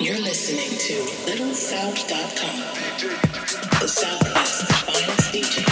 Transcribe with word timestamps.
You're 0.00 0.18
listening 0.18 0.76
to 0.78 0.94
LittleSouth.com, 1.30 2.58
the 3.80 3.86
Southwest's 3.86 4.82
finest 4.82 5.32
DJ. 5.32 5.71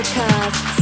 This 0.00 0.77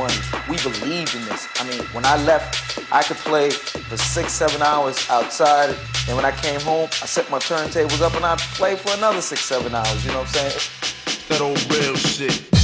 money. 0.00 0.14
We 0.48 0.56
believed 0.62 1.14
in 1.14 1.24
this. 1.26 1.46
I 1.60 1.68
mean, 1.68 1.82
when 1.92 2.06
I 2.06 2.16
left, 2.24 2.80
I 2.90 3.02
could 3.02 3.18
play 3.18 3.50
for 3.50 3.98
six, 3.98 4.32
seven 4.32 4.62
hours 4.62 4.96
outside. 5.10 5.76
And 6.08 6.16
when 6.16 6.24
I 6.24 6.32
came 6.32 6.60
home, 6.60 6.88
I 7.02 7.06
set 7.06 7.30
my 7.30 7.38
turntables 7.38 8.00
up 8.00 8.14
and 8.14 8.24
I'd 8.24 8.38
play 8.60 8.76
for 8.76 8.92
another 8.96 9.20
six, 9.20 9.42
seven 9.42 9.74
hours. 9.74 10.04
You 10.04 10.12
know 10.12 10.20
what 10.20 10.36
I'm 10.36 10.50
saying? 10.50 11.28
That 11.28 11.40
old 11.40 11.60
real 11.72 11.96
shit. 11.96 12.59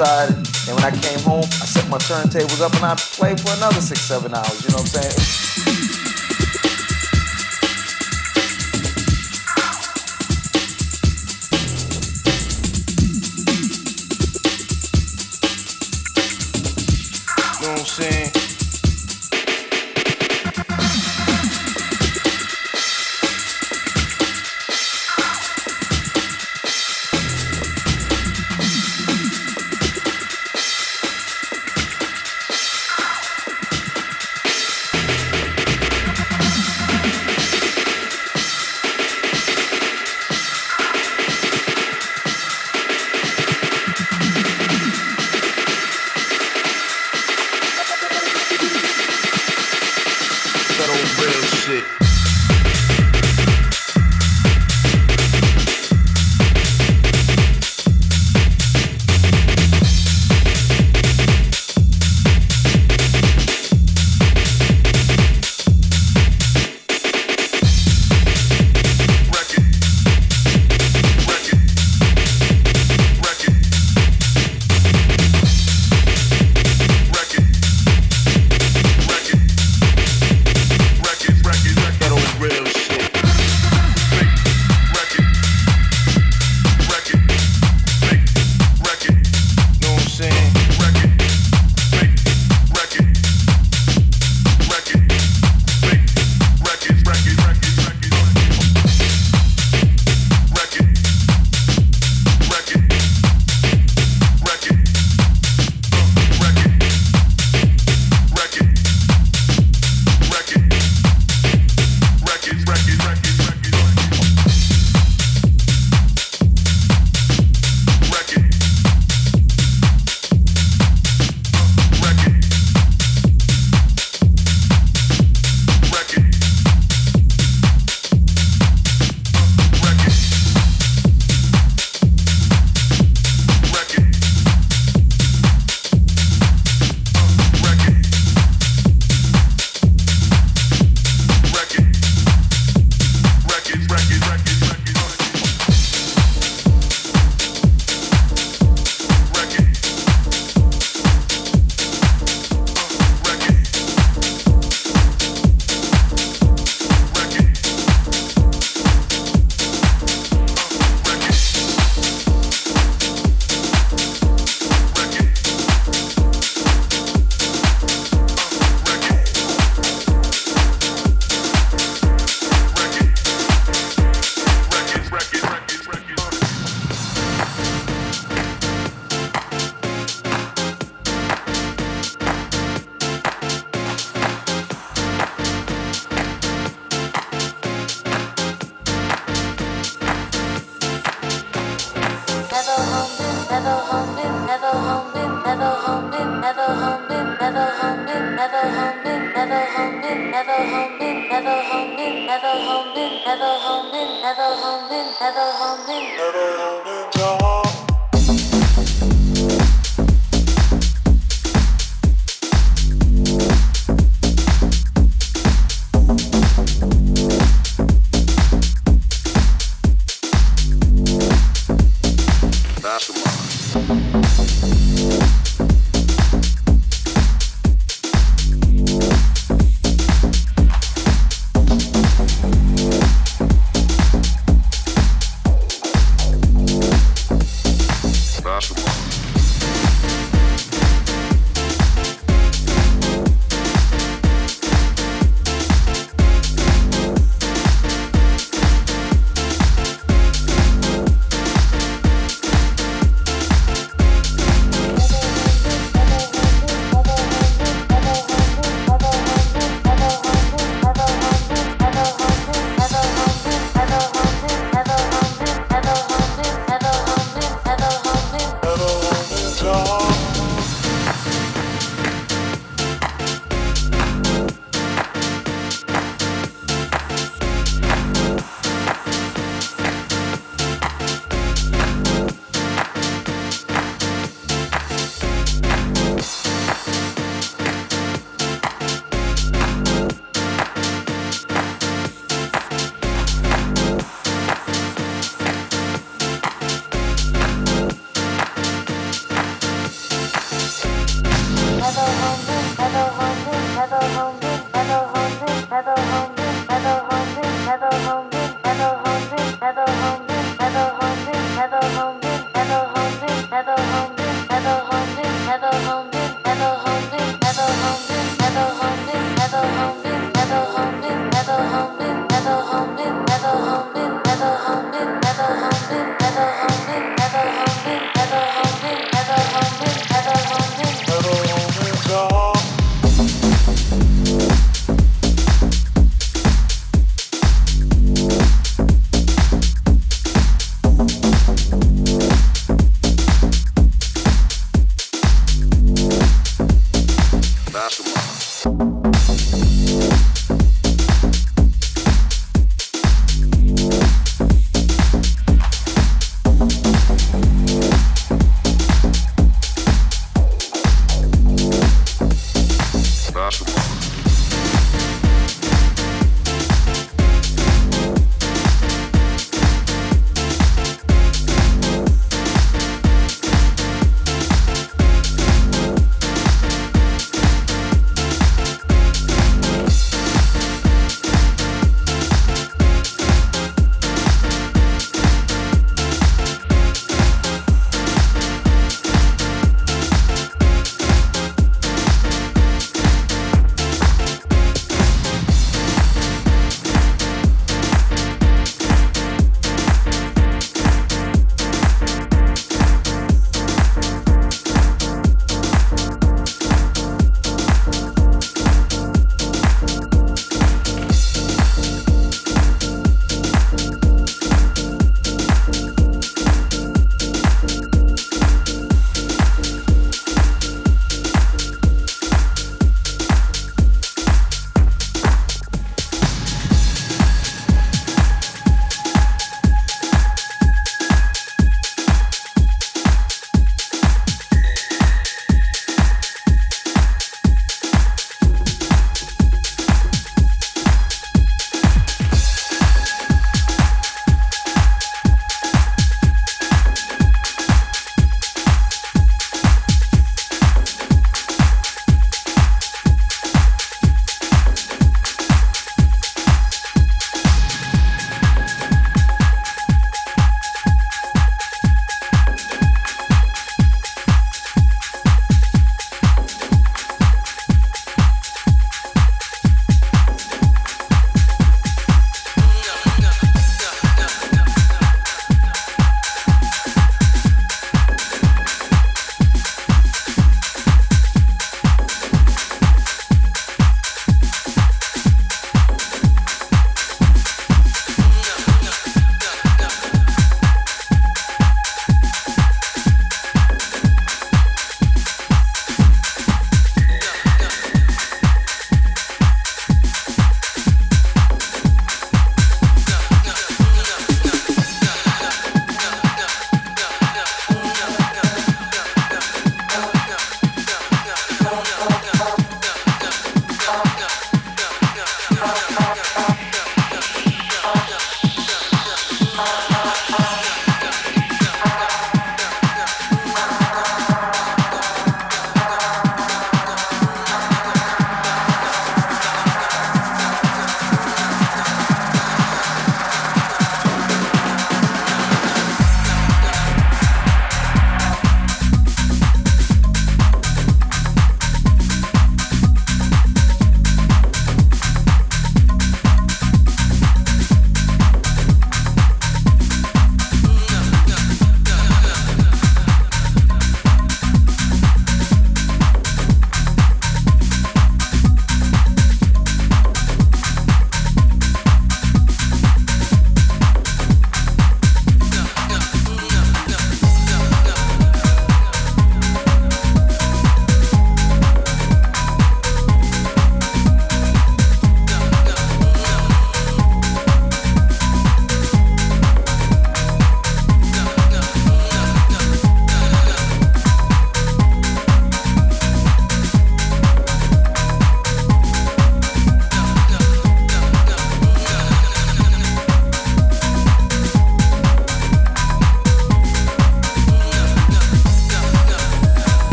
Outside, 0.00 0.30
and 0.30 0.74
when 0.74 0.84
I 0.84 0.90
came 0.90 1.20
home, 1.20 1.44
I 1.44 1.66
set 1.66 1.88
my 1.88 1.98
turntables 1.98 2.60
up 2.60 2.74
and 2.74 2.84
I 2.84 2.94
played 2.96 3.40
for 3.40 3.52
another 3.56 3.80
six, 3.80 4.00
seven 4.00 4.34
hours. 4.34 4.64
You 4.64 4.70
know 4.70 4.82
what 4.82 4.96
I'm 4.96 5.02
saying? 5.02 5.23